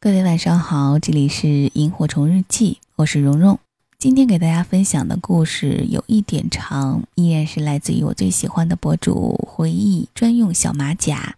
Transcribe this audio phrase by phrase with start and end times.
[0.00, 3.58] 各位晚上好，这里是萤火虫日记，我是蓉蓉。
[3.98, 11.34] 今天给大家分享的故事有一点长，依然是来自于我最喜欢的博主回忆专用小马甲。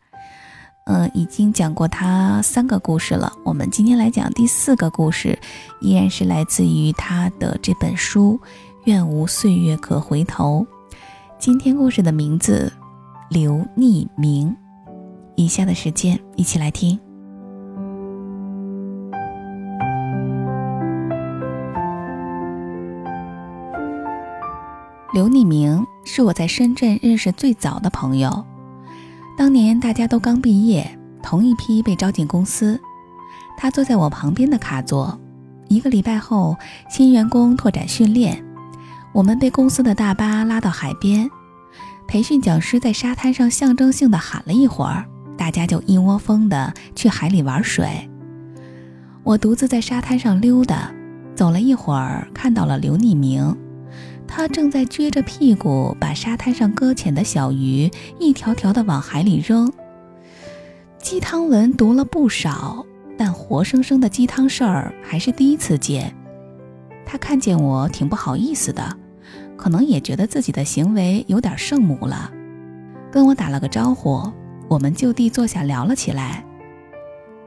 [0.85, 5.39] 嗯，已经讲过他三个故事了，我们今天来讲第四个故事，
[5.81, 8.39] 依然是来自于他的这本书
[8.85, 10.67] 《愿无岁月可回头》。
[11.39, 12.71] 今天故事的名字
[13.31, 14.55] 刘匿名。
[15.35, 17.01] 以下的时间，一起来听。
[25.21, 28.43] 刘匿名是我在深圳认识最早的朋友，
[29.37, 32.81] 当年大家都刚毕业，同一批被招进公司。
[33.55, 35.21] 他坐在我旁边的卡座。
[35.69, 36.57] 一个礼拜后，
[36.89, 38.43] 新员工拓展训练，
[39.13, 41.29] 我们被公司的大巴拉到海边，
[42.09, 45.05] 培训讲师在沙滩上象征性的喊了一会儿，
[45.37, 48.09] 大家就一窝蜂的去海里玩水。
[49.23, 50.91] 我独自在沙滩上溜达，
[51.35, 53.55] 走了一会儿，看到了刘匿名。
[54.33, 59.71] 他正在撅着屁股把沙滩上搁浅的小鱼一条条的往海里扔。
[60.99, 62.87] 鸡汤文读了不少，
[63.19, 66.15] 但活生生的鸡汤事儿还是第一次见。
[67.05, 68.97] 他看见我挺不好意思的，
[69.57, 72.31] 可能也觉得自己的行为有点圣母了，
[73.11, 74.31] 跟我打了个招呼，
[74.69, 76.45] 我们就地坐下聊了起来。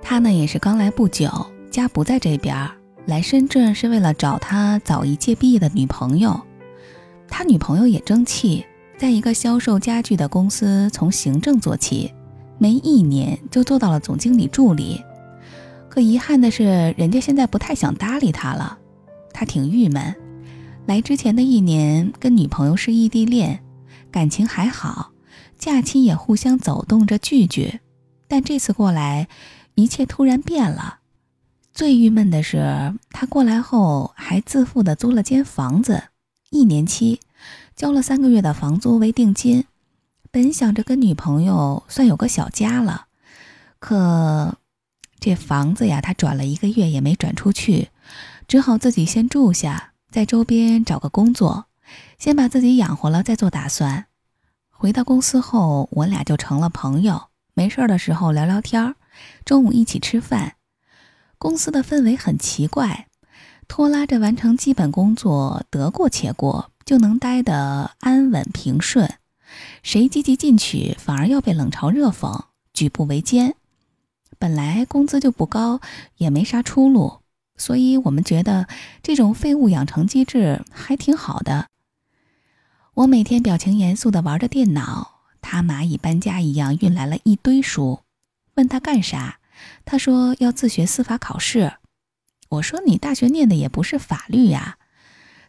[0.02, 1.30] 他呢也是刚来不久，
[1.72, 2.70] 家不在这边，
[3.06, 6.40] 来深圳是为了找他早一届毕业的女朋友。
[7.36, 8.64] 他女朋友也争气，
[8.96, 12.14] 在一个销售家具的公司从行政做起，
[12.60, 15.02] 没一年就做到了总经理助理。
[15.90, 18.78] 可遗憾的是，人家现在不太想搭理他了，
[19.34, 20.16] 他挺郁闷。
[20.86, 23.64] 来之前的一年跟女朋友是异地恋，
[24.12, 25.12] 感情还好，
[25.58, 27.80] 假期也互相走动着聚聚。
[28.28, 29.28] 但这次过来，
[29.74, 31.00] 一切突然变了。
[31.74, 36.04] 最郁闷的是，他过来后还自负的租了间房子。
[36.54, 37.20] 一年期，
[37.76, 39.66] 交了三个月的房租为定金，
[40.30, 43.08] 本想着跟女朋友算有个小家了，
[43.80, 44.60] 可
[45.20, 47.90] 这房子呀，他转了一个月也没转出去，
[48.48, 51.66] 只好自己先住下，在周边找个工作，
[52.20, 54.06] 先把自己养活了再做打算。
[54.70, 58.96] 回到公司后，我俩就成了朋友，没事的时候聊聊天儿
[59.44, 60.58] 中午一起吃饭。
[61.40, 63.08] 公司的氛围很奇怪。
[63.76, 69.12] 拖拉着完成基本工作，得过且过，就能待得安稳平顺。
[69.82, 73.56] 谁积极进取，反而要被冷嘲热讽，举步维艰。
[74.38, 75.82] 本来工资就不高，
[76.18, 77.22] 也没啥出路，
[77.58, 78.68] 所以我们觉得
[79.02, 81.66] 这种废物养成机制还挺好的。
[82.94, 88.02] 我每天表情严肃地玩着电脑，他蚂蚁搬家一样运来了一堆书。
[88.54, 89.40] 问他干啥，
[89.84, 91.74] 他说要自学司法考试。
[92.54, 94.78] 我说你大学念的也不是法律呀，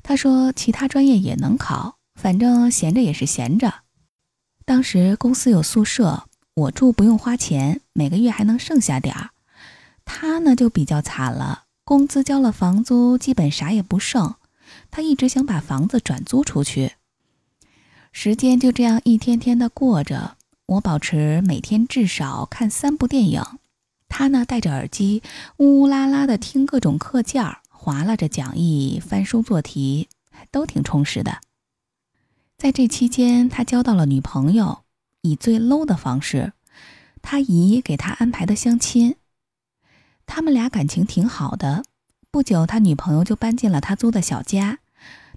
[0.02, 3.82] 他说其他专业也能考，反正闲着也是闲着。
[4.64, 9.30] 当时公司有宿舍，我住不用花钱，每个月还能剩下点儿。
[10.06, 14.36] 他呢就比较惨了，工资交了房租，基本啥也不剩。
[14.90, 16.92] 他一直想把房子转租出去。
[18.12, 20.36] 时间就这样一天天的过着，
[20.66, 23.42] 我保持每天至少看三部电影。
[24.16, 25.24] 他呢，戴着耳机，
[25.56, 30.08] 呜呜啦啦的听各种课件儿，划拉着讲义，翻书做题，
[30.52, 31.40] 都挺充实的。
[32.56, 34.84] 在这期间，他交到了女朋友，
[35.22, 36.52] 以最 low 的方式，
[37.22, 39.16] 他姨给他安排的相亲。
[40.26, 41.82] 他们俩感情挺好的，
[42.30, 44.78] 不久他女朋友就搬进了他租的小家，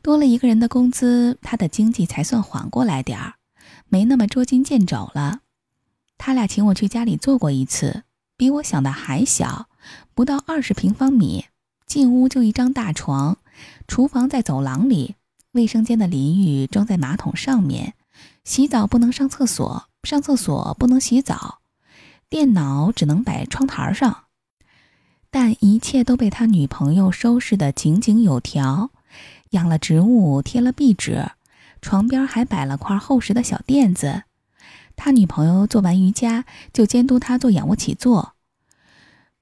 [0.04, 3.34] 多了一个人的工资，他的经济才算缓过来点儿，
[3.88, 5.40] 没那么捉襟见肘了。
[6.20, 8.04] 他俩请我去家里做过一次。
[8.38, 9.68] 比我想的还小，
[10.14, 11.46] 不到二十平方米。
[11.88, 13.38] 进屋就一张大床，
[13.88, 15.16] 厨房在走廊里，
[15.54, 17.96] 卫生间的淋浴装在马桶上面。
[18.44, 21.60] 洗澡不能上厕所，上厕所不能洗澡。
[22.30, 24.26] 电脑只能摆窗台上，
[25.32, 28.92] 但一切都被他女朋友收拾得井井有条。
[29.52, 31.32] 养了植物，贴了壁纸，
[31.82, 34.24] 床边还摆了块厚实的小垫子。
[34.98, 38.34] 他女朋友做完瑜伽，就监督他做仰卧起坐。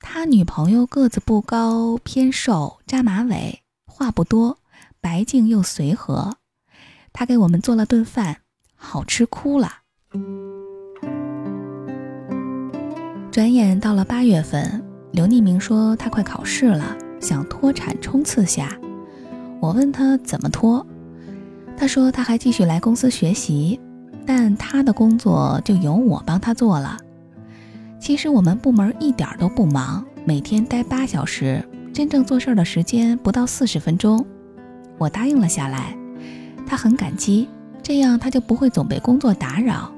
[0.07, 4.59] 他女朋友个子不高，偏瘦，扎马尾，话不多，
[5.01, 6.37] 白净又随和。
[7.11, 8.37] 他给我们做了顿饭，
[8.75, 9.79] 好吃哭了。
[13.31, 18.77] 转眼到了八月份，刘匿名说他快考试了，想脱产冲刺下。
[19.59, 20.85] 我问他怎么脱，
[21.75, 23.79] 他说他还继续来公司学习。
[24.27, 26.97] 但他的工作就由我帮他做了。
[27.99, 31.63] 其实我们部门一点都不忙，每天待八小时，
[31.93, 34.25] 真正做事的时间不到四十分钟。
[34.97, 35.97] 我答应了下来，
[36.67, 37.49] 他很感激，
[37.81, 39.91] 这样他就不会总被工作打扰。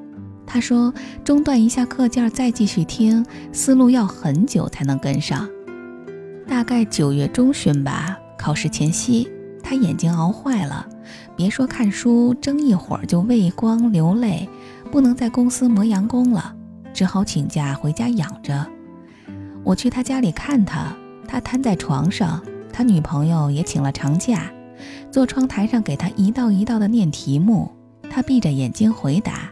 [0.45, 0.94] 他说，
[1.25, 5.47] 中断一下课件再继续听，思路要很久才能跟上。
[6.47, 9.27] 大概九月中旬吧，考试前夕，
[9.61, 10.88] 他眼睛熬坏了，
[11.35, 14.47] 别说看书，睁一会儿就畏光流泪，
[14.89, 16.55] 不能在公司磨洋工了，
[16.97, 18.65] 只好请假回家养着。
[19.63, 20.97] 我去他家里看他，
[21.27, 24.51] 他瘫在床上，他女朋友也请了长假。
[25.11, 27.71] 坐窗台上给他一道一道的念题目，
[28.09, 29.51] 他闭着眼睛回答。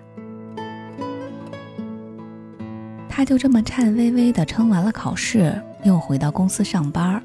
[3.07, 7.21] 他就这么颤巍巍地撑完了考试，又回到公司上班。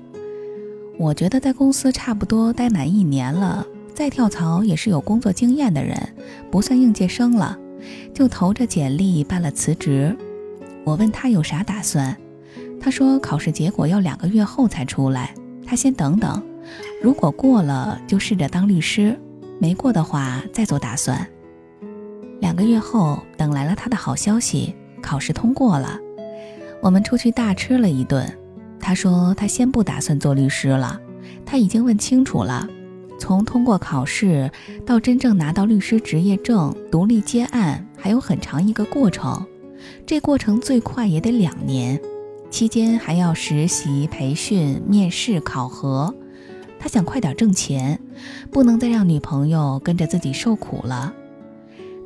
[0.99, 5.99] 我觉得在公司差不多待满一年了，再跳槽也是有工作经验的人，
[6.51, 7.59] 不算应届生了，
[8.15, 10.17] 就投着简历办了辞职。
[10.85, 12.17] 我问他有啥打算，
[12.81, 15.35] 他说考试结果要两个月后才出来，
[15.67, 16.43] 他先等等。
[17.03, 19.15] 如果过了，就试着当律师；
[19.59, 21.27] 没过的话，再做打算。
[22.41, 25.99] 两个月后，等来了他的好消息，考试通过了。
[26.83, 28.31] 我们出去大吃了一顿。
[28.79, 30.99] 他说他先不打算做律师了，
[31.45, 32.67] 他已经问清楚了，
[33.21, 34.51] 从通过考试
[34.87, 39.47] 到真正拿到律师执业证、独立接案，还有很长一个过程。
[40.07, 42.01] 这过程最快也得两年，
[42.51, 46.13] 期间还要实习、培训、面试、考核。
[46.79, 48.01] 他想快点挣钱，
[48.51, 51.13] 不能再让女朋友跟着自己受苦了。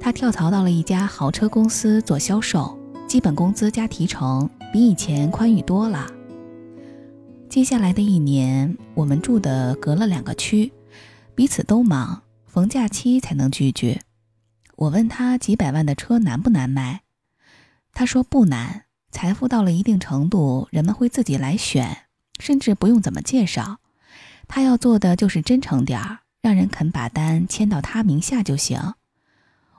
[0.00, 2.76] 他跳槽到了一家豪车公司做销售，
[3.06, 6.08] 基本工资加提成，比以前宽裕多了。
[7.48, 10.72] 接下来的一年，我们住的隔了两个区，
[11.34, 14.00] 彼此都忙，逢假期才能聚聚。
[14.76, 17.02] 我问他几百万的车难不难卖，
[17.92, 22.06] 他说不难，财富到了一定程度，人们会自己来选，
[22.38, 23.78] 甚至不用怎么介绍。
[24.46, 28.94] 他要做的就是真诚点儿，让人肯把单签到他名下就行。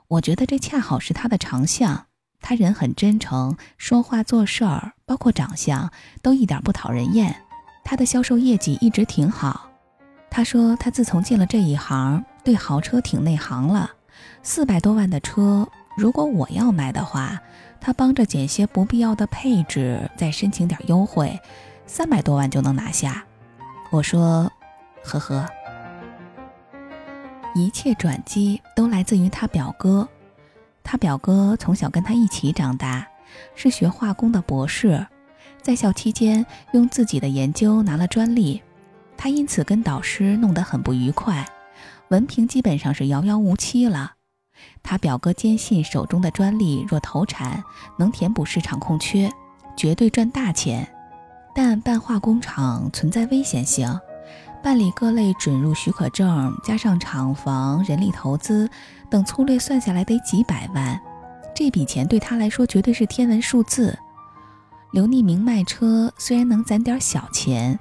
[0.08, 2.06] 我觉得这恰好是他的长项。
[2.42, 5.90] 他人很真诚，说话做事儿，包括长相，
[6.22, 7.42] 都一点不讨人厌。
[7.82, 9.70] 他的销售业绩一直挺好。
[10.30, 13.90] 他说他自从进了这一行，对豪车挺内行了。
[14.42, 17.40] 四百多万的车，如果我要买的话，
[17.80, 21.38] 他帮着减些不必要的配置，再申请点优惠，
[21.86, 23.24] 三百多万就能拿下。
[23.90, 24.50] 我说。
[25.08, 25.48] 呵呵，
[27.54, 30.08] 一切转机都来自于他表哥。
[30.82, 33.06] 他表哥从小跟他一起长大，
[33.54, 35.06] 是学化工的博士，
[35.62, 38.60] 在校期间用自己的研究拿了专利，
[39.16, 41.46] 他因此跟导师弄得很不愉快，
[42.08, 44.12] 文凭基本上是遥遥无期了。
[44.82, 47.62] 他表哥坚信手中的专利若投产，
[47.98, 49.30] 能填补市场空缺，
[49.76, 50.88] 绝对赚大钱，
[51.54, 53.98] 但办化工厂存在危险性。
[54.62, 58.68] 办理各类准入许可证，加上厂房、人力投资
[59.08, 61.00] 等，粗略算下来得几百万。
[61.54, 63.96] 这笔钱对他来说绝对是天文数字。
[64.92, 67.78] 刘匿名卖车虽然能攒点小钱，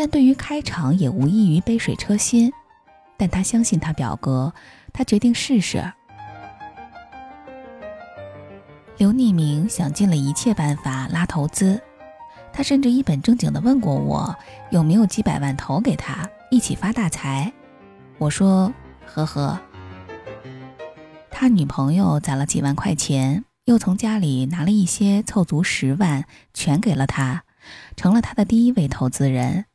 [0.00, 2.50] 但对于开场也无异于杯水车薪。
[3.18, 4.50] 但他相信他表哥，
[4.94, 5.92] 他决定试试。
[8.96, 11.78] 刘匿名想尽了一切办法拉投资。
[12.50, 14.34] 他甚至一本正经地问过我
[14.70, 17.52] 有没有几百万投给他一起发大财。
[18.16, 18.72] 我说
[19.04, 19.60] ：“呵呵。”
[21.30, 27.44] 他女朋友攒了几万块钱，又从家里拿了一些，凑足十万，全给了他，
[27.96, 29.66] 成了他的第一位投资人。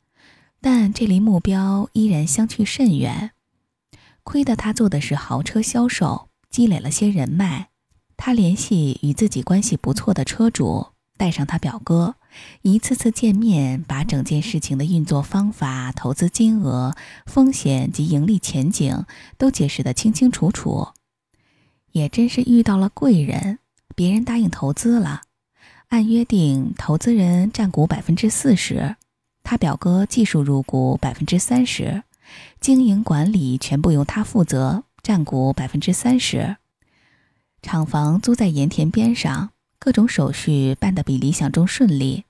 [0.68, 3.30] 但这离目标依然相去甚远。
[4.24, 7.68] 亏得他做的是豪车销售，积累了些人脉。
[8.16, 12.16] 他联系与自己关系不错的车主，带上他表哥。
[12.62, 16.96] 一次次见面，把整件事情的运作方法、投资金额、
[17.26, 19.04] 风险及盈利前景
[19.38, 20.88] 都解释得清清楚楚。
[21.92, 23.60] 也真是遇到了贵人，
[23.94, 25.20] 别人答应投资了，
[25.90, 28.96] 按约定，投资人占股百分之四十，
[29.48, 32.02] 他表哥技术入股百分之三十，
[32.58, 36.56] 经营管理全部由他负责，占股百分之三十。
[37.62, 39.50] 厂房租在盐田边上。
[39.78, 42.24] 各种手续办得比理想中顺利，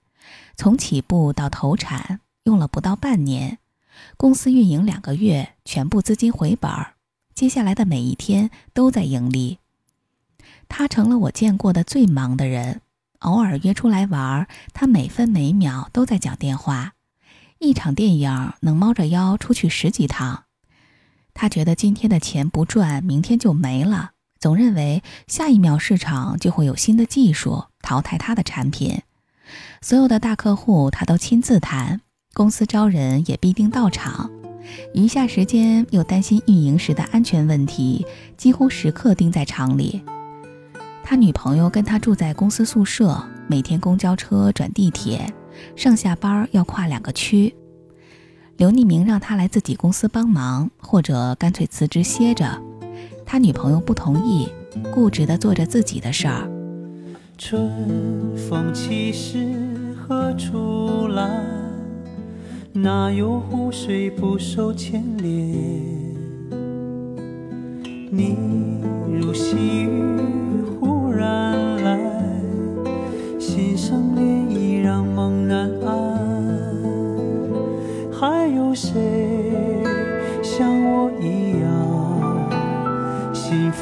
[0.56, 3.58] 从起步到投产用了不到半年，
[4.18, 6.96] 公司运营两个月，全部资金回本儿。
[7.34, 9.58] 接下来的每一天都在盈利。
[10.68, 12.82] 他成了我见过的最忙的人，
[13.20, 16.92] 偶尔约出来玩，他每分每秒都在讲电话。
[17.58, 20.44] 一场电影能猫着腰出去十几趟。
[21.32, 24.10] 他觉得今天的钱不赚，明天就没了。
[24.38, 29.00] 总认为下一秒市场就会有新的技术淘汰他的产品，
[29.80, 32.00] 所有的大客户他都亲自谈，
[32.34, 34.30] 公司招人也必定到场。
[34.94, 38.04] 余下时间又担心运营时的安全问题，
[38.36, 40.02] 几乎时刻盯在厂里。
[41.02, 45.32] 他女朋友跟他住在公司宿舍，每天公交车转地铁，
[45.74, 47.54] 上下班要跨两个区。
[48.56, 52.60] 刘匿名让他来自己公司帮忙，或者干脆辞职歇着。
[53.24, 54.48] 他女朋友不同意，
[54.92, 56.50] 固执地做着自己的事儿。
[57.36, 57.70] 春
[58.36, 61.44] 风起时何处来？
[62.72, 65.34] 哪有湖水不受牵连？
[68.10, 68.36] 你
[69.10, 69.90] 如细雨
[70.78, 71.98] 忽然来，
[73.38, 74.45] 心生涟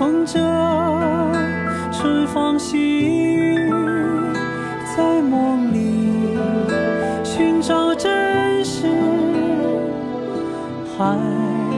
[0.05, 0.39] 信奉着
[1.91, 3.57] 春风细雨，
[4.95, 6.37] 在梦里
[7.25, 8.87] 寻找真实，
[10.99, 11.19] 还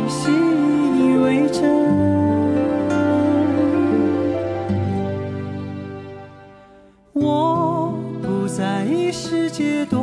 [0.09, 1.71] 信以为真。
[7.13, 10.01] 我不在意世界多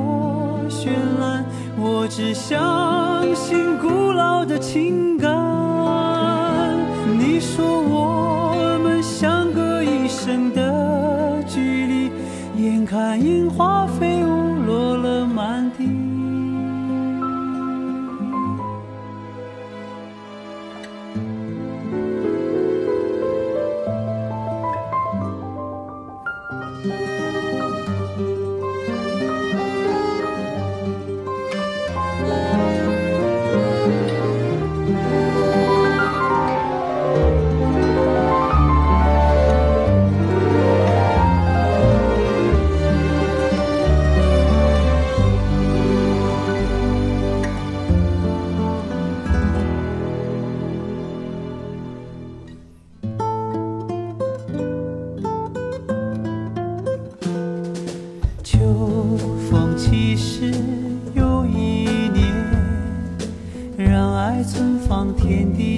[0.69, 0.87] 绚
[1.19, 1.43] 烂。
[1.77, 5.42] 我只相信古老的情感。
[12.93, 14.32] 看樱花飞舞
[65.33, 65.72] 放天